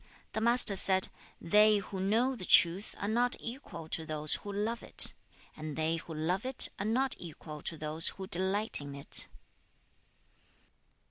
[0.33, 4.81] The Master said, 'They who know the truth are not equal to those who love
[4.81, 5.13] it,
[5.55, 9.27] and they who love it are not equal to those who delight in it.'